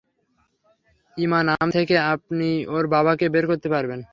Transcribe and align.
ইমা 1.17 1.39
নাম 1.43 1.67
থেকেই 1.71 2.01
আপনি 2.13 2.49
ওর 2.67 2.85
বাবাকে 2.87 3.25
বের 3.29 3.45
করতে 3.47 3.67
পারবেন। 3.69 4.01